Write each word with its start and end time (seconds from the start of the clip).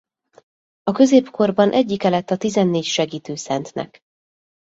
A 0.83 0.91
középkorban 0.91 1.71
egyike 1.71 2.09
lett 2.09 2.29
a 2.29 2.37
tizennégy 2.37 2.83
segítő 2.83 3.35
szentnek. 3.35 3.99